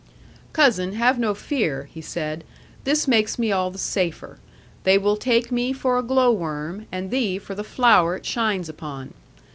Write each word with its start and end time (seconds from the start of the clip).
'"Cousin, 0.51 0.93
have 0.93 1.19
no 1.19 1.35
fear," 1.35 1.87
he 1.93 2.01
said; 2.01 2.43
"this 2.85 3.07
makes 3.07 3.37
me 3.37 3.51
all 3.51 3.69
the 3.69 3.77
safer; 3.77 4.39
they 4.83 4.97
will 4.97 5.15
take 5.15 5.51
me 5.51 5.71
for 5.73 5.95
a 5.99 6.03
glow 6.03 6.31
worm, 6.31 6.87
and 6.91 7.11
thee 7.11 7.37
for 7.37 7.53
the 7.53 7.63
flower 7.63 8.15
it 8.15 8.25
shines 8.25 8.67
upon. 8.67 9.13